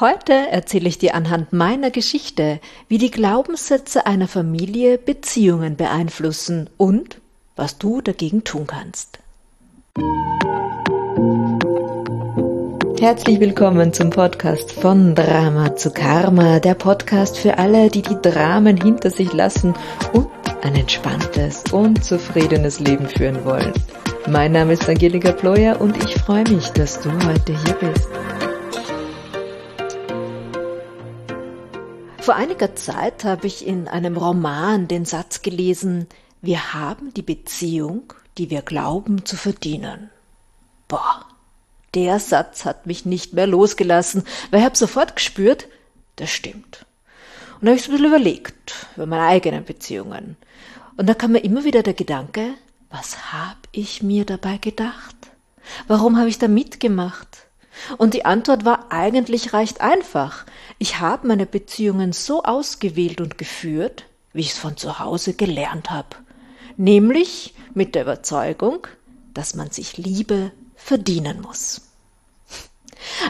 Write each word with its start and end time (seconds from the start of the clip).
Heute 0.00 0.32
erzähle 0.32 0.88
ich 0.88 0.96
dir 0.96 1.14
anhand 1.14 1.52
meiner 1.52 1.90
Geschichte, 1.90 2.58
wie 2.88 2.96
die 2.96 3.10
Glaubenssätze 3.10 4.06
einer 4.06 4.28
Familie 4.28 4.96
Beziehungen 4.96 5.76
beeinflussen 5.76 6.70
und 6.78 7.20
was 7.54 7.76
du 7.76 8.00
dagegen 8.00 8.42
tun 8.42 8.66
kannst. 8.66 9.18
Herzlich 12.98 13.40
willkommen 13.40 13.92
zum 13.92 14.08
Podcast 14.08 14.72
von 14.72 15.14
Drama 15.14 15.76
zu 15.76 15.90
Karma, 15.90 16.60
der 16.60 16.74
Podcast 16.74 17.36
für 17.36 17.58
alle, 17.58 17.90
die 17.90 18.00
die 18.00 18.16
Dramen 18.22 18.78
hinter 18.78 19.10
sich 19.10 19.34
lassen 19.34 19.74
und 20.14 20.28
ein 20.62 20.76
entspanntes 20.76 21.64
und 21.72 22.02
zufriedenes 22.02 22.80
Leben 22.80 23.06
führen 23.06 23.44
wollen. 23.44 23.74
Mein 24.26 24.52
Name 24.52 24.72
ist 24.72 24.88
Angelika 24.88 25.32
Ployer 25.32 25.78
und 25.78 26.02
ich 26.02 26.14
freue 26.14 26.44
mich, 26.44 26.70
dass 26.70 27.00
du 27.00 27.10
heute 27.26 27.52
hier 27.52 27.74
bist. 27.74 28.08
Vor 32.20 32.34
einiger 32.34 32.76
Zeit 32.76 33.24
habe 33.24 33.46
ich 33.46 33.66
in 33.66 33.88
einem 33.88 34.18
Roman 34.18 34.88
den 34.88 35.06
Satz 35.06 35.40
gelesen, 35.40 36.06
wir 36.42 36.74
haben 36.74 37.14
die 37.14 37.22
Beziehung, 37.22 38.12
die 38.36 38.50
wir 38.50 38.60
glauben 38.60 39.24
zu 39.24 39.36
verdienen. 39.36 40.10
Boah, 40.86 41.24
der 41.94 42.18
Satz 42.20 42.66
hat 42.66 42.86
mich 42.86 43.06
nicht 43.06 43.32
mehr 43.32 43.46
losgelassen, 43.46 44.24
weil 44.50 44.60
ich 44.60 44.66
habe 44.66 44.76
sofort 44.76 45.16
gespürt, 45.16 45.66
das 46.16 46.30
stimmt. 46.30 46.84
Und 47.58 47.66
da 47.66 47.70
habe 47.70 47.76
ich 47.76 47.84
so 47.84 47.90
ein 47.90 47.96
bisschen 47.96 48.08
überlegt 48.08 48.86
über 48.96 49.06
meine 49.06 49.26
eigenen 49.26 49.64
Beziehungen. 49.64 50.36
Und 50.98 51.08
da 51.08 51.14
kam 51.14 51.32
mir 51.32 51.40
immer 51.40 51.64
wieder 51.64 51.82
der 51.82 51.94
Gedanke, 51.94 52.52
was 52.90 53.32
habe 53.32 53.60
ich 53.72 54.02
mir 54.02 54.26
dabei 54.26 54.58
gedacht? 54.58 55.16
Warum 55.88 56.18
habe 56.18 56.28
ich 56.28 56.38
da 56.38 56.48
mitgemacht? 56.48 57.46
Und 57.98 58.14
die 58.14 58.24
Antwort 58.24 58.64
war 58.64 58.86
eigentlich 58.90 59.52
recht 59.52 59.80
einfach. 59.80 60.44
Ich 60.78 61.00
habe 61.00 61.26
meine 61.26 61.46
Beziehungen 61.46 62.12
so 62.12 62.42
ausgewählt 62.42 63.20
und 63.20 63.38
geführt, 63.38 64.04
wie 64.32 64.40
ich 64.40 64.52
es 64.52 64.58
von 64.58 64.76
zu 64.76 64.98
Hause 64.98 65.34
gelernt 65.34 65.90
habe. 65.90 66.16
Nämlich 66.76 67.54
mit 67.74 67.94
der 67.94 68.02
Überzeugung, 68.02 68.86
dass 69.34 69.54
man 69.54 69.70
sich 69.70 69.96
Liebe 69.96 70.52
verdienen 70.76 71.40
muss. 71.40 71.82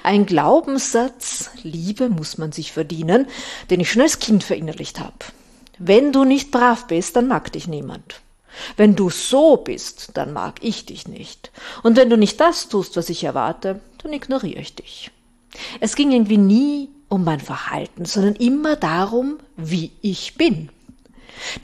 Ein 0.03 0.27
Glaubenssatz, 0.27 1.51
Liebe 1.63 2.09
muss 2.09 2.39
man 2.39 2.53
sich 2.53 2.73
verdienen, 2.73 3.27
den 3.71 3.81
ich 3.81 3.91
schon 3.91 4.03
als 4.03 4.19
Kind 4.19 4.43
verinnerlicht 4.45 5.01
habe. 5.01 5.15
Wenn 5.79 6.13
du 6.13 6.25
nicht 6.25 6.51
brav 6.51 6.87
bist, 6.87 7.17
dann 7.17 7.29
mag 7.29 7.53
dich 7.53 7.69
niemand. 7.69 8.21
Wenn 8.77 8.97
du 8.97 9.11
so 9.11 9.57
bist, 9.57 10.11
dann 10.15 10.33
mag 10.33 10.57
ich 10.63 10.87
dich 10.87 11.09
nicht. 11.09 11.51
Und 11.83 11.97
wenn 11.97 12.11
du 12.11 12.17
nicht 12.17 12.41
das 12.41 12.69
tust, 12.69 12.97
was 12.97 13.09
ich 13.09 13.25
erwarte, 13.25 13.81
dann 14.03 14.13
ignoriere 14.13 14.61
ich 14.61 14.75
dich. 14.75 15.11
Es 15.81 15.97
ging 15.97 16.13
irgendwie 16.13 16.39
nie 16.39 16.89
um 17.09 17.25
mein 17.25 17.41
Verhalten, 17.41 18.05
sondern 18.05 18.37
immer 18.37 18.77
darum, 18.77 19.39
wie 19.57 19.93
ich 20.01 20.37
bin. 20.37 20.71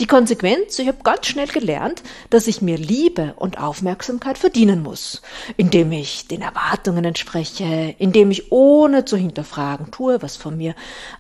Die 0.01 0.07
Konsequenz, 0.07 0.79
ich 0.79 0.89
habe 0.89 1.03
ganz 1.03 1.27
schnell 1.27 1.47
gelernt, 1.47 2.03
dass 2.31 2.47
ich 2.47 2.63
mir 2.63 2.79
Liebe 2.79 3.35
und 3.37 3.59
Aufmerksamkeit 3.59 4.39
verdienen 4.39 4.83
muss, 4.83 5.23
indem 5.57 5.93
ich 5.93 6.27
den 6.29 6.43
Erwartungen 6.43 7.05
entspreche, 7.05 7.95
indem 7.99 8.31
ich 8.31 8.53
ohne 8.53 9.05
zu 9.05 9.17
hinterfragen 9.17 9.91
tue, 9.91 10.23
was 10.23 10.37
von 10.37 10.57
mir 10.57 10.75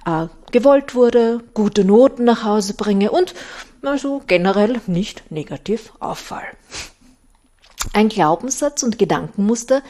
äh, 0.06 0.26
gewollt 0.52 0.94
wurde, 0.94 1.42
gute 1.54 1.84
Noten 1.84 2.24
nach 2.24 2.44
Hause 2.44 2.74
bringe 2.74 3.10
und 3.10 3.34
also 3.86 4.22
generell 4.26 4.80
nicht 4.86 5.30
negativ 5.30 5.92
auffall. 6.00 6.46
Ein 7.92 8.08
Glaubenssatz 8.08 8.82
und 8.82 8.98
Gedankenmuster, 8.98 9.82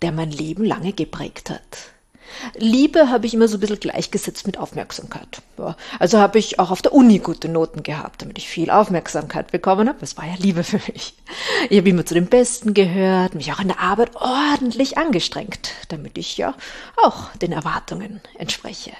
der 0.00 0.12
mein 0.12 0.30
Leben 0.30 0.64
lange 0.64 0.92
geprägt 0.92 1.50
hat. 1.50 1.92
Liebe 2.56 3.10
habe 3.10 3.26
ich 3.26 3.34
immer 3.34 3.46
so 3.46 3.56
ein 3.56 3.60
bisschen 3.60 3.80
gleichgesetzt 3.80 4.46
mit 4.46 4.58
Aufmerksamkeit. 4.58 5.42
Also 5.98 6.18
habe 6.18 6.38
ich 6.38 6.58
auch 6.58 6.70
auf 6.70 6.82
der 6.82 6.94
Uni 6.94 7.18
gute 7.18 7.48
Noten 7.48 7.82
gehabt, 7.82 8.22
damit 8.22 8.38
ich 8.38 8.48
viel 8.48 8.70
Aufmerksamkeit 8.70 9.52
bekommen 9.52 9.88
habe. 9.88 9.98
Das 10.00 10.16
war 10.16 10.26
ja 10.26 10.34
Liebe 10.38 10.64
für 10.64 10.80
mich. 10.90 11.14
Ich 11.68 11.78
habe 11.78 11.90
immer 11.90 12.06
zu 12.06 12.14
den 12.14 12.26
Besten 12.26 12.74
gehört, 12.74 13.34
mich 13.34 13.52
auch 13.52 13.60
in 13.60 13.68
der 13.68 13.80
Arbeit 13.80 14.16
ordentlich 14.16 14.98
angestrengt, 14.98 15.72
damit 15.88 16.18
ich 16.18 16.36
ja 16.36 16.54
auch 16.96 17.30
den 17.36 17.52
Erwartungen 17.52 18.20
entspreche. 18.38 18.92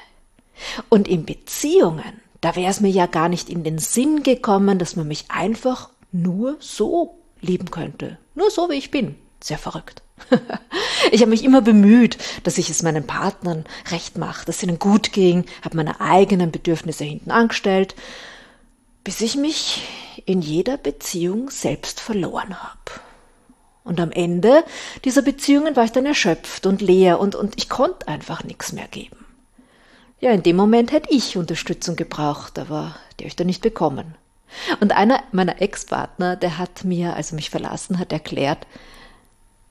Und 0.88 1.08
in 1.08 1.24
Beziehungen, 1.24 2.20
da 2.42 2.56
wäre 2.56 2.70
es 2.70 2.80
mir 2.80 2.90
ja 2.90 3.06
gar 3.06 3.30
nicht 3.30 3.48
in 3.48 3.64
den 3.64 3.78
Sinn 3.78 4.22
gekommen, 4.22 4.78
dass 4.78 4.96
man 4.96 5.08
mich 5.08 5.26
einfach 5.28 5.88
nur 6.10 6.56
so 6.58 7.18
lieben 7.40 7.70
könnte. 7.70 8.18
Nur 8.34 8.50
so, 8.50 8.68
wie 8.68 8.74
ich 8.74 8.90
bin. 8.90 9.14
Sehr 9.42 9.58
verrückt. 9.58 10.02
ich 11.12 11.20
habe 11.20 11.30
mich 11.30 11.44
immer 11.44 11.62
bemüht, 11.62 12.18
dass 12.42 12.58
ich 12.58 12.68
es 12.68 12.82
meinen 12.82 13.06
Partnern 13.06 13.64
recht 13.90 14.18
mache, 14.18 14.44
dass 14.44 14.56
es 14.56 14.62
ihnen 14.64 14.78
gut 14.78 15.12
ging, 15.12 15.44
habe 15.64 15.76
meine 15.76 16.00
eigenen 16.00 16.50
Bedürfnisse 16.50 17.04
hinten 17.04 17.30
angestellt, 17.30 17.94
bis 19.04 19.20
ich 19.20 19.36
mich 19.36 19.82
in 20.26 20.42
jeder 20.42 20.76
Beziehung 20.76 21.48
selbst 21.50 22.00
verloren 22.00 22.60
habe. 22.60 23.00
Und 23.84 24.00
am 24.00 24.12
Ende 24.12 24.64
dieser 25.04 25.22
Beziehungen 25.22 25.74
war 25.74 25.84
ich 25.84 25.92
dann 25.92 26.06
erschöpft 26.06 26.66
und 26.66 26.82
leer 26.82 27.18
und, 27.18 27.34
und 27.34 27.54
ich 27.56 27.68
konnte 27.68 28.06
einfach 28.06 28.44
nichts 28.44 28.72
mehr 28.72 28.86
geben. 28.88 29.21
Ja, 30.22 30.30
in 30.30 30.44
dem 30.44 30.54
Moment 30.54 30.92
hätte 30.92 31.12
ich 31.12 31.36
Unterstützung 31.36 31.96
gebraucht, 31.96 32.56
aber 32.56 32.94
die 33.18 33.24
habe 33.24 33.28
ich 33.28 33.34
dann 33.34 33.48
nicht 33.48 33.60
bekommen. 33.60 34.14
Und 34.78 34.92
einer 34.92 35.20
meiner 35.32 35.60
Ex-Partner, 35.60 36.36
der 36.36 36.58
hat 36.58 36.84
mir, 36.84 37.16
als 37.16 37.32
er 37.32 37.34
mich 37.34 37.50
verlassen 37.50 37.98
hat, 37.98 38.12
erklärt, 38.12 38.64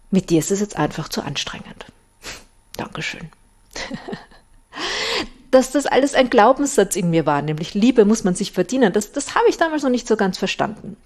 mit 0.10 0.30
dir 0.30 0.40
ist 0.40 0.52
es 0.52 0.60
jetzt 0.60 0.76
einfach 0.76 1.08
zu 1.08 1.22
anstrengend. 1.22 1.86
Dankeschön. 2.76 3.30
Dass 5.52 5.72
das 5.72 5.86
alles 5.86 6.16
ein 6.16 6.30
Glaubenssatz 6.30 6.98
in 6.98 7.12
mir 7.12 7.26
war, 7.26 7.42
nämlich 7.42 7.74
Liebe 7.74 8.04
muss 8.04 8.26
man 8.26 8.36
sich 8.36 8.52
verdienen, 8.52 8.92
das, 8.92 9.14
das 9.14 9.36
habe 9.36 9.48
ich 9.48 9.56
damals 9.56 9.84
noch 9.84 9.90
nicht 9.90 10.08
so 10.08 10.18
ganz 10.18 10.38
verstanden. 10.38 10.98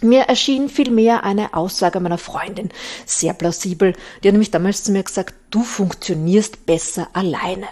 Mir 0.00 0.22
erschien 0.22 0.68
vielmehr 0.68 1.22
eine 1.22 1.54
Aussage 1.54 2.00
meiner 2.00 2.18
Freundin 2.18 2.70
sehr 3.06 3.34
plausibel. 3.34 3.92
Die 4.22 4.28
hat 4.28 4.32
nämlich 4.32 4.50
damals 4.50 4.82
zu 4.82 4.90
mir 4.90 5.04
gesagt, 5.04 5.34
du 5.50 5.62
funktionierst 5.62 6.66
besser 6.66 7.06
alleine. 7.12 7.68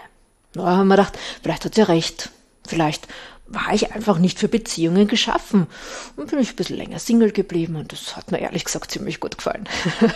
Da 0.57 0.77
haben 0.77 0.89
wir 0.89 0.97
gedacht, 0.97 1.19
vielleicht 1.43 1.65
hat 1.65 1.75
sie 1.75 1.83
recht. 1.83 2.31
Vielleicht 2.67 3.07
war 3.49 3.73
ich 3.73 3.93
einfach 3.93 4.19
nicht 4.19 4.39
für 4.39 4.49
Beziehungen 4.49 5.07
geschaffen. 5.07 5.67
Und 6.17 6.31
bin 6.31 6.39
ich 6.41 6.51
ein 6.51 6.57
bisschen 6.57 6.77
länger 6.77 6.99
Single 6.99 7.31
geblieben 7.31 7.77
und 7.77 7.93
das 7.93 8.17
hat 8.17 8.33
mir 8.33 8.41
ehrlich 8.41 8.65
gesagt 8.65 8.91
ziemlich 8.91 9.21
gut 9.21 9.39
gefallen. 9.39 9.69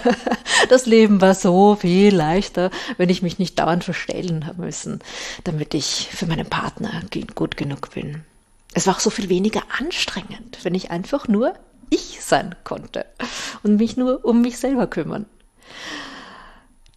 das 0.68 0.86
Leben 0.86 1.20
war 1.20 1.34
so 1.34 1.76
viel 1.76 2.14
leichter, 2.14 2.70
wenn 2.96 3.08
ich 3.08 3.22
mich 3.22 3.38
nicht 3.38 3.58
dauernd 3.58 3.84
verstellen 3.84 4.46
habe 4.46 4.62
müssen, 4.62 5.00
damit 5.44 5.74
ich 5.74 6.08
für 6.12 6.26
meinen 6.26 6.46
Partner 6.46 7.02
gut 7.34 7.56
genug 7.56 7.90
bin. 7.94 8.24
Es 8.74 8.86
war 8.86 8.96
auch 8.96 9.00
so 9.00 9.10
viel 9.10 9.28
weniger 9.28 9.62
anstrengend, 9.78 10.58
wenn 10.62 10.74
ich 10.74 10.90
einfach 10.90 11.28
nur 11.28 11.54
ich 11.88 12.20
sein 12.22 12.54
konnte 12.62 13.04
und 13.62 13.76
mich 13.76 13.96
nur 13.96 14.24
um 14.24 14.40
mich 14.42 14.58
selber 14.58 14.86
kümmern. 14.86 15.26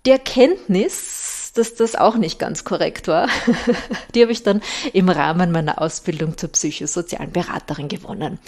Die 0.06 0.12
Erkenntnis, 0.12 1.33
dass 1.53 1.75
das 1.75 1.96
auch 1.96 2.16
nicht 2.16 2.40
ganz 2.40 2.64
korrekt 2.64 3.08
war. 3.08 3.28
Die 4.16 4.22
habe 4.22 4.31
ich 4.31 4.44
dann 4.44 4.62
im 4.91 5.09
Rahmen 5.09 5.52
meiner 5.52 5.81
Ausbildung 5.81 6.38
zur 6.38 6.50
psychosozialen 6.50 7.31
Beraterin 7.31 7.88
gewonnen. 7.88 8.40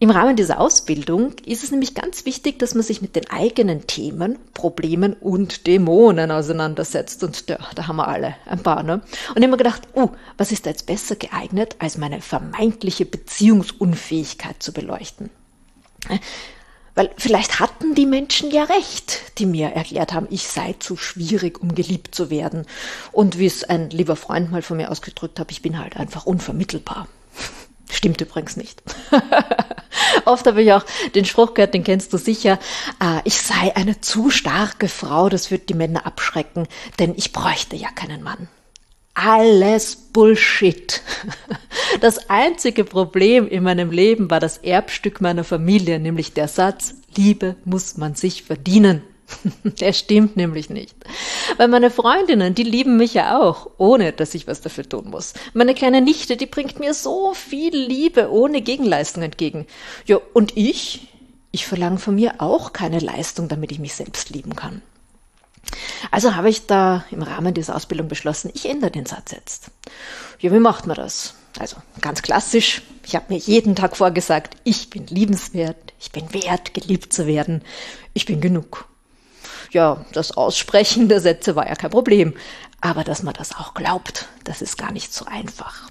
Im 0.00 0.10
Rahmen 0.10 0.36
dieser 0.36 0.60
Ausbildung 0.60 1.32
ist 1.44 1.64
es 1.64 1.72
nämlich 1.72 1.92
ganz 1.92 2.24
wichtig, 2.24 2.60
dass 2.60 2.74
man 2.74 2.84
sich 2.84 3.02
mit 3.02 3.16
den 3.16 3.28
eigenen 3.30 3.88
Themen, 3.88 4.38
Problemen 4.54 5.14
und 5.14 5.66
Dämonen 5.66 6.30
auseinandersetzt. 6.30 7.24
Und 7.24 7.48
ja, 7.48 7.58
da 7.74 7.88
haben 7.88 7.96
wir 7.96 8.06
alle 8.06 8.36
ein 8.46 8.62
paar. 8.62 8.84
Ne? 8.84 9.00
Und 9.34 9.40
mir 9.40 9.56
gedacht, 9.56 9.82
oh, 9.94 10.10
was 10.36 10.52
ist 10.52 10.66
da 10.66 10.70
jetzt 10.70 10.86
besser 10.86 11.16
geeignet, 11.16 11.74
als 11.80 11.98
meine 11.98 12.20
vermeintliche 12.20 13.06
Beziehungsunfähigkeit 13.06 14.62
zu 14.62 14.72
beleuchten? 14.72 15.30
Weil 16.98 17.10
vielleicht 17.16 17.60
hatten 17.60 17.94
die 17.94 18.06
Menschen 18.06 18.50
ja 18.50 18.64
recht, 18.64 19.38
die 19.38 19.46
mir 19.46 19.68
erklärt 19.68 20.12
haben, 20.12 20.26
ich 20.30 20.48
sei 20.48 20.74
zu 20.80 20.96
schwierig, 20.96 21.62
um 21.62 21.76
geliebt 21.76 22.12
zu 22.12 22.28
werden. 22.28 22.66
Und 23.12 23.38
wie 23.38 23.46
es 23.46 23.62
ein 23.62 23.90
lieber 23.90 24.16
Freund 24.16 24.50
mal 24.50 24.62
von 24.62 24.78
mir 24.78 24.90
ausgedrückt 24.90 25.38
hat, 25.38 25.52
ich 25.52 25.62
bin 25.62 25.78
halt 25.78 25.96
einfach 25.96 26.26
unvermittelbar. 26.26 27.06
Stimmt 27.88 28.20
übrigens 28.20 28.56
nicht. 28.56 28.82
Oft 30.24 30.44
habe 30.48 30.60
ich 30.60 30.72
auch 30.72 30.84
den 31.14 31.24
Spruch 31.24 31.54
gehört, 31.54 31.72
den 31.72 31.84
kennst 31.84 32.12
du 32.12 32.16
sicher, 32.18 32.58
äh, 33.00 33.20
ich 33.22 33.40
sei 33.40 33.76
eine 33.76 34.00
zu 34.00 34.30
starke 34.30 34.88
Frau, 34.88 35.28
das 35.28 35.52
würde 35.52 35.66
die 35.66 35.74
Männer 35.74 36.04
abschrecken, 36.04 36.66
denn 36.98 37.14
ich 37.16 37.32
bräuchte 37.32 37.76
ja 37.76 37.90
keinen 37.92 38.24
Mann 38.24 38.48
alles 39.18 39.96
Bullshit. 39.96 41.02
Das 42.00 42.30
einzige 42.30 42.84
Problem 42.84 43.48
in 43.48 43.64
meinem 43.64 43.90
Leben 43.90 44.30
war 44.30 44.38
das 44.38 44.58
Erbstück 44.58 45.20
meiner 45.20 45.42
Familie, 45.42 45.98
nämlich 45.98 46.32
der 46.32 46.46
Satz, 46.46 46.94
Liebe 47.16 47.56
muss 47.64 47.96
man 47.96 48.14
sich 48.14 48.44
verdienen. 48.44 49.02
Der 49.64 49.92
stimmt 49.92 50.36
nämlich 50.36 50.70
nicht. 50.70 50.94
Weil 51.56 51.68
meine 51.68 51.90
Freundinnen, 51.90 52.54
die 52.54 52.62
lieben 52.62 52.96
mich 52.98 53.14
ja 53.14 53.40
auch, 53.40 53.70
ohne 53.78 54.12
dass 54.12 54.34
ich 54.34 54.46
was 54.46 54.60
dafür 54.60 54.88
tun 54.88 55.10
muss. 55.10 55.32
Meine 55.54 55.74
kleine 55.74 56.02
Nichte, 56.02 56.36
die 56.36 56.46
bringt 56.46 56.78
mir 56.78 56.94
so 56.94 57.34
viel 57.34 57.74
Liebe 57.76 58.30
ohne 58.30 58.60
Gegenleistung 58.60 59.22
entgegen. 59.24 59.66
Ja, 60.06 60.20
und 60.34 60.56
ich? 60.56 61.08
Ich 61.50 61.66
verlange 61.66 61.98
von 61.98 62.14
mir 62.14 62.34
auch 62.38 62.72
keine 62.72 63.00
Leistung, 63.00 63.48
damit 63.48 63.72
ich 63.72 63.78
mich 63.78 63.94
selbst 63.94 64.30
lieben 64.30 64.54
kann. 64.54 64.82
Also 66.10 66.36
habe 66.36 66.48
ich 66.48 66.66
da 66.66 67.04
im 67.10 67.22
Rahmen 67.22 67.54
dieser 67.54 67.76
Ausbildung 67.76 68.08
beschlossen, 68.08 68.50
ich 68.54 68.68
ändere 68.68 68.90
den 68.90 69.06
Satz 69.06 69.32
jetzt. 69.32 69.70
Ja, 70.40 70.52
wie 70.52 70.58
macht 70.58 70.86
man 70.86 70.96
das? 70.96 71.34
Also 71.58 71.76
ganz 72.00 72.22
klassisch, 72.22 72.82
ich 73.04 73.16
habe 73.16 73.32
mir 73.32 73.38
jeden 73.38 73.74
Tag 73.74 73.96
vorgesagt, 73.96 74.56
ich 74.64 74.90
bin 74.90 75.06
liebenswert, 75.06 75.92
ich 75.98 76.12
bin 76.12 76.32
wert, 76.32 76.74
geliebt 76.74 77.12
zu 77.12 77.26
werden, 77.26 77.62
ich 78.14 78.26
bin 78.26 78.40
genug. 78.40 78.86
Ja, 79.70 80.04
das 80.12 80.32
Aussprechen 80.32 81.08
der 81.08 81.20
Sätze 81.20 81.56
war 81.56 81.66
ja 81.66 81.74
kein 81.74 81.90
Problem, 81.90 82.34
aber 82.80 83.04
dass 83.04 83.22
man 83.22 83.34
das 83.34 83.56
auch 83.56 83.74
glaubt, 83.74 84.28
das 84.44 84.62
ist 84.62 84.78
gar 84.78 84.92
nicht 84.92 85.12
so 85.12 85.24
einfach. 85.24 85.90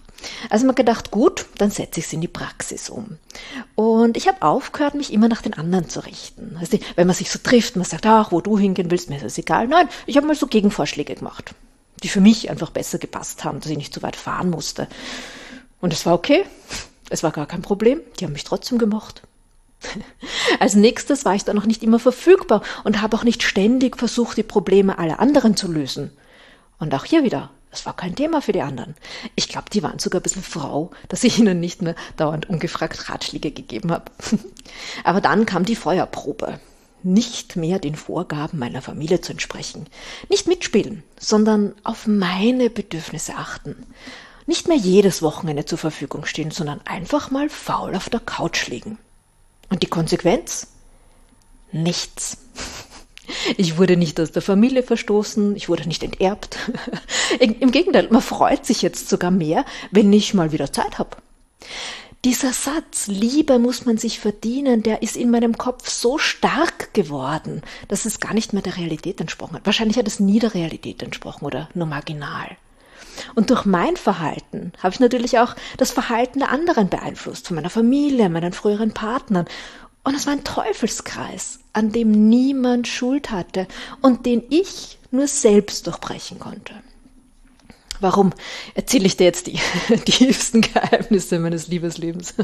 Also 0.50 0.66
man 0.66 0.76
gedacht, 0.76 1.12
gut, 1.12 1.46
dann 1.58 1.72
setze 1.72 2.00
ich 2.00 2.08
es 2.08 2.14
in 2.14 2.22
die 2.22 2.28
Praxis 2.28 2.90
um. 2.90 3.18
Und 3.76 4.18
ich 4.18 4.28
habe 4.28 4.42
aufgehört, 4.42 4.96
mich 4.96 5.14
immer 5.14 5.28
nach 5.28 5.42
den 5.42 5.54
anderen 5.54 5.90
zu 5.90 6.00
richten. 6.00 6.58
Also 6.60 6.80
wenn 6.96 7.08
man 7.08 7.16
sich 7.16 7.32
so 7.32 7.40
trifft, 7.40 7.76
man 7.76 7.86
sagt, 7.86 8.06
ach, 8.06 8.32
wo 8.32 8.42
du 8.42 8.58
hingehen 8.58 8.92
willst, 8.92 9.10
mir 9.10 9.18
ist 9.18 9.26
das 9.26 9.38
egal. 9.38 9.68
Nein, 9.68 9.88
ich 10.06 10.18
habe 10.18 10.28
mal 10.28 10.36
so 10.36 10.48
Gegenvorschläge 10.48 11.16
gemacht, 11.16 11.54
die 12.04 12.10
für 12.10 12.22
mich 12.22 12.50
einfach 12.50 12.72
besser 12.72 12.98
gepasst 12.98 13.44
haben, 13.44 13.60
dass 13.60 13.72
ich 13.72 13.78
nicht 13.78 13.94
zu 13.94 14.02
weit 14.02 14.16
fahren 14.16 14.50
musste. 14.50 14.88
Und 15.82 15.94
es 15.94 16.06
war 16.06 16.14
okay. 16.14 16.46
Es 17.10 17.24
war 17.24 17.32
gar 17.32 17.46
kein 17.46 17.62
Problem. 17.62 18.02
Die 18.20 18.26
haben 18.26 18.34
mich 18.34 18.44
trotzdem 18.44 18.78
gemocht. 18.78 19.22
Als 20.60 20.76
nächstes 20.76 21.26
war 21.26 21.36
ich 21.36 21.46
dann 21.46 21.56
noch 21.56 21.66
nicht 21.66 21.84
immer 21.84 22.00
verfügbar 22.00 22.64
und 22.84 23.02
habe 23.02 23.16
auch 23.16 23.24
nicht 23.24 23.44
ständig 23.44 23.98
versucht, 23.98 24.38
die 24.38 24.44
Probleme 24.44 24.98
aller 24.98 25.20
anderen 25.20 25.56
zu 25.56 25.72
lösen. 25.72 26.12
Und 26.80 26.94
auch 26.94 27.06
hier 27.06 27.24
wieder, 27.24 27.50
das 27.78 27.86
war 27.86 27.96
kein 27.96 28.16
Thema 28.16 28.42
für 28.42 28.54
die 28.54 28.64
anderen. 28.64 28.96
Ich 29.36 29.50
glaube, 29.50 29.70
die 29.72 29.84
waren 29.84 30.00
sogar 30.00 30.20
ein 30.20 30.24
bisschen 30.24 30.42
froh, 30.42 30.90
dass 31.10 31.24
ich 31.24 31.38
ihnen 31.38 31.60
nicht 31.60 31.84
mehr 31.84 31.94
dauernd 32.16 32.50
ungefragt 32.50 33.08
Ratschläge 33.08 33.52
gegeben 33.52 33.92
habe. 33.92 34.06
Aber 35.04 35.22
dann 35.22 35.46
kam 35.46 35.64
die 35.64 35.76
Feuerprobe. 35.76 36.60
Nicht 37.04 37.56
mehr 37.56 37.78
den 37.78 37.96
Vorgaben 37.96 38.58
meiner 38.58 38.82
Familie 38.82 39.22
zu 39.22 39.32
entsprechen. 39.32 39.86
Nicht 40.28 40.48
mitspielen, 40.48 41.04
sondern 41.20 41.76
auf 41.84 42.08
meine 42.08 42.72
Bedürfnisse 42.72 43.36
achten. 43.36 43.76
Nicht 44.48 44.68
mehr 44.68 44.78
jedes 44.78 45.22
Wochenende 45.22 45.66
zur 45.66 45.78
Verfügung 45.78 46.26
stehen, 46.26 46.50
sondern 46.50 46.82
einfach 46.86 47.30
mal 47.30 47.48
faul 47.48 47.96
auf 47.96 48.10
der 48.10 48.22
Couch 48.22 48.68
liegen. 48.70 48.98
Und 49.70 49.84
die 49.84 49.88
Konsequenz? 49.88 50.68
Nichts. 51.72 52.38
Ich 53.56 53.78
wurde 53.78 53.96
nicht 53.96 54.20
aus 54.20 54.32
der 54.32 54.42
Familie 54.42 54.84
verstoßen, 54.84 55.56
ich 55.56 55.70
wurde 55.70 55.88
nicht 55.88 56.04
enterbt. 56.04 56.58
Im 57.40 57.72
Gegenteil, 57.72 58.08
man 58.12 58.22
freut 58.22 58.66
sich 58.66 58.82
jetzt 58.82 59.10
sogar 59.10 59.32
mehr, 59.32 59.66
wenn 59.92 60.12
ich 60.12 60.34
mal 60.34 60.52
wieder 60.52 60.72
Zeit 60.72 61.00
habe. 61.00 61.18
Dieser 62.26 62.52
Satz, 62.52 63.08
Liebe 63.08 63.60
muss 63.60 63.86
man 63.86 63.98
sich 63.98 64.20
verdienen, 64.20 64.84
der 64.84 65.02
ist 65.02 65.16
in 65.16 65.30
meinem 65.30 65.58
Kopf 65.58 65.88
so 65.88 66.18
stark 66.18 66.94
geworden, 66.94 67.62
dass 67.88 68.06
es 68.06 68.20
gar 68.20 68.34
nicht 68.34 68.54
mehr 68.54 68.64
der 68.64 68.76
Realität 68.76 69.22
entsprochen 69.22 69.56
hat. 69.56 69.66
Wahrscheinlich 69.66 69.98
hat 69.98 70.08
es 70.08 70.20
nie 70.20 70.40
der 70.40 70.54
Realität 70.54 71.04
entsprochen 71.04 71.46
oder 71.46 71.70
nur 71.74 71.88
marginal. 71.88 72.58
Und 73.36 73.50
durch 73.50 73.66
mein 73.66 73.96
Verhalten 73.96 74.74
habe 74.80 74.94
ich 74.94 75.00
natürlich 75.00 75.40
auch 75.40 75.56
das 75.78 75.92
Verhalten 75.92 76.40
der 76.40 76.50
anderen 76.50 76.90
beeinflusst, 76.90 77.48
von 77.48 77.56
meiner 77.56 77.70
Familie, 77.70 78.30
meinen 78.30 78.54
früheren 78.54 78.92
Partnern. 78.92 79.46
Und 80.08 80.16
es 80.16 80.26
war 80.26 80.32
ein 80.32 80.46
Teufelskreis, 80.46 81.60
an 81.74 81.92
dem 81.92 82.30
niemand 82.30 82.88
Schuld 82.88 83.30
hatte 83.30 83.68
und 84.02 84.26
den 84.26 84.42
ich 84.50 85.00
nur 85.12 85.28
selbst 85.28 85.86
durchbrechen 85.86 86.40
konnte. 86.40 86.74
Warum 88.00 88.32
erzähle 88.74 89.06
ich 89.06 89.18
dir 89.18 89.26
jetzt 89.26 89.48
die 89.48 89.60
tiefsten 90.06 90.62
Geheimnisse 90.62 91.40
meines 91.40 91.68
Liebeslebens? 91.68 92.36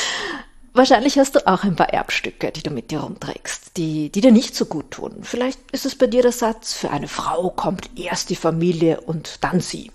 Wahrscheinlich 0.74 1.18
hast 1.18 1.34
du 1.34 1.46
auch 1.46 1.64
ein 1.64 1.76
paar 1.76 1.88
Erbstücke, 1.88 2.52
die 2.52 2.62
du 2.62 2.68
mit 2.68 2.90
dir 2.90 3.00
rumträgst, 3.00 3.78
die, 3.78 4.10
die 4.10 4.20
dir 4.20 4.30
nicht 4.30 4.54
so 4.54 4.66
gut 4.66 4.90
tun. 4.90 5.20
Vielleicht 5.22 5.60
ist 5.70 5.86
es 5.86 5.94
bei 5.94 6.06
dir 6.06 6.20
der 6.20 6.32
Satz, 6.32 6.74
für 6.74 6.90
eine 6.90 7.08
Frau 7.08 7.48
kommt 7.48 7.88
erst 7.98 8.28
die 8.28 8.36
Familie 8.36 9.00
und 9.00 9.38
dann 9.40 9.60
sie. 9.60 9.90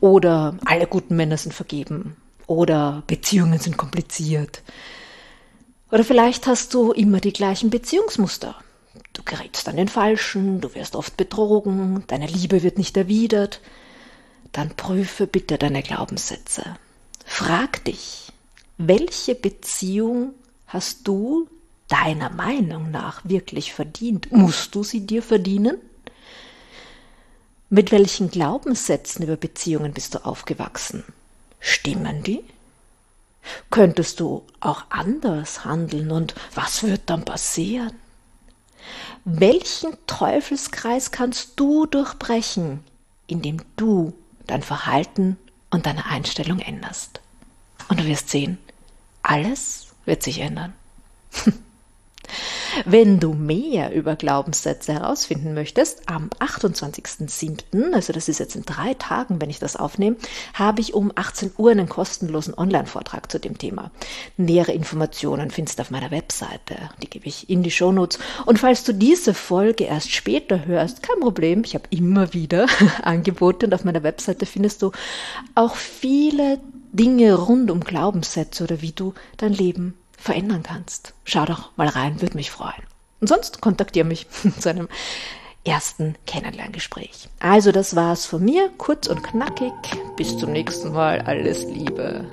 Oder 0.00 0.58
alle 0.64 0.88
guten 0.88 1.14
Männer 1.14 1.36
sind 1.36 1.54
vergeben. 1.54 2.16
Oder 2.48 3.04
Beziehungen 3.06 3.60
sind 3.60 3.76
kompliziert. 3.76 4.62
Oder 5.90 6.04
vielleicht 6.04 6.46
hast 6.46 6.74
du 6.74 6.92
immer 6.92 7.20
die 7.20 7.32
gleichen 7.32 7.70
Beziehungsmuster. 7.70 8.56
Du 9.12 9.22
gerätst 9.24 9.68
an 9.68 9.76
den 9.76 9.88
Falschen, 9.88 10.60
du 10.60 10.74
wirst 10.74 10.96
oft 10.96 11.16
betrogen, 11.16 12.04
deine 12.06 12.26
Liebe 12.26 12.62
wird 12.62 12.78
nicht 12.78 12.96
erwidert. 12.96 13.60
Dann 14.52 14.70
prüfe 14.70 15.26
bitte 15.26 15.58
deine 15.58 15.82
Glaubenssätze. 15.82 16.76
Frag 17.24 17.84
dich, 17.84 18.32
welche 18.76 19.34
Beziehung 19.34 20.34
hast 20.66 21.06
du 21.06 21.48
deiner 21.88 22.30
Meinung 22.30 22.90
nach 22.90 23.20
wirklich 23.24 23.72
verdient? 23.72 24.32
Musst 24.32 24.74
du 24.74 24.82
sie 24.82 25.06
dir 25.06 25.22
verdienen? 25.22 25.78
Mit 27.70 27.92
welchen 27.92 28.30
Glaubenssätzen 28.30 29.24
über 29.24 29.36
Beziehungen 29.36 29.92
bist 29.92 30.14
du 30.14 30.24
aufgewachsen? 30.24 31.04
Stimmen 31.60 32.22
die? 32.22 32.44
Könntest 33.70 34.20
du 34.20 34.44
auch 34.60 34.84
anders 34.90 35.64
handeln 35.64 36.10
und 36.10 36.34
was 36.54 36.82
wird 36.82 37.02
dann 37.06 37.24
passieren? 37.24 37.92
Welchen 39.24 39.96
Teufelskreis 40.06 41.10
kannst 41.10 41.58
du 41.58 41.86
durchbrechen, 41.86 42.84
indem 43.26 43.62
du 43.76 44.12
dein 44.46 44.62
Verhalten 44.62 45.38
und 45.70 45.86
deine 45.86 46.06
Einstellung 46.06 46.58
änderst? 46.58 47.20
Und 47.88 48.00
du 48.00 48.04
wirst 48.04 48.30
sehen, 48.30 48.58
alles 49.22 49.88
wird 50.04 50.22
sich 50.22 50.40
ändern. 50.40 50.74
Wenn 52.84 53.20
du 53.20 53.32
mehr 53.32 53.94
über 53.94 54.16
Glaubenssätze 54.16 54.94
herausfinden 54.94 55.54
möchtest, 55.54 56.08
am 56.08 56.28
28.07., 56.40 57.92
also 57.92 58.12
das 58.12 58.28
ist 58.28 58.38
jetzt 58.38 58.56
in 58.56 58.64
drei 58.64 58.94
Tagen, 58.94 59.40
wenn 59.40 59.50
ich 59.50 59.58
das 59.58 59.76
aufnehme, 59.76 60.16
habe 60.54 60.80
ich 60.80 60.94
um 60.94 61.12
18 61.14 61.52
Uhr 61.56 61.70
einen 61.70 61.88
kostenlosen 61.88 62.54
Online-Vortrag 62.54 63.30
zu 63.30 63.38
dem 63.38 63.58
Thema. 63.58 63.90
Nähere 64.36 64.72
Informationen 64.72 65.50
findest 65.50 65.78
du 65.78 65.82
auf 65.82 65.90
meiner 65.90 66.10
Webseite, 66.10 66.76
die 67.02 67.10
gebe 67.10 67.26
ich 67.26 67.48
in 67.48 67.62
die 67.62 67.70
Shownotes. 67.70 68.18
Und 68.46 68.58
falls 68.58 68.84
du 68.84 68.92
diese 68.92 69.34
Folge 69.34 69.84
erst 69.84 70.12
später 70.12 70.66
hörst, 70.66 71.02
kein 71.02 71.20
Problem, 71.20 71.62
ich 71.64 71.74
habe 71.74 71.84
immer 71.90 72.34
wieder 72.34 72.66
Angebote 73.02 73.66
und 73.66 73.74
auf 73.74 73.84
meiner 73.84 74.02
Webseite 74.02 74.46
findest 74.46 74.82
du 74.82 74.92
auch 75.54 75.76
viele 75.76 76.58
Dinge 76.92 77.34
rund 77.34 77.70
um 77.70 77.80
Glaubenssätze 77.80 78.64
oder 78.64 78.80
wie 78.80 78.92
du 78.92 79.14
dein 79.36 79.52
Leben 79.52 79.94
verändern 80.24 80.62
kannst. 80.62 81.12
Schau 81.24 81.44
doch 81.44 81.70
mal 81.76 81.86
rein, 81.86 82.22
würde 82.22 82.36
mich 82.36 82.50
freuen. 82.50 82.82
Und 83.20 83.28
sonst 83.28 83.60
kontaktiere 83.60 84.06
mich 84.06 84.26
zu 84.58 84.70
einem 84.70 84.88
ersten 85.64 86.16
Kennenlerngespräch. 86.26 87.28
Also 87.40 87.72
das 87.72 87.94
war's 87.94 88.24
von 88.24 88.42
mir, 88.42 88.70
kurz 88.78 89.06
und 89.06 89.22
knackig. 89.22 89.72
Bis 90.16 90.36
zum 90.38 90.52
nächsten 90.52 90.92
Mal. 90.92 91.20
Alles 91.20 91.64
Liebe. 91.64 92.26